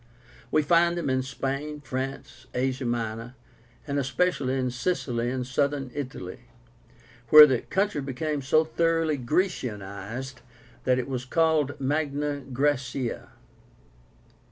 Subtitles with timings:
[0.49, 3.35] We find them in Spain, France, Asia Minor,
[3.85, 6.39] and especially in Sicily and Southern Italy,
[7.29, 10.41] where the country became so thoroughly Grecianized
[10.85, 13.29] that it was called MAGNA GRAECIA.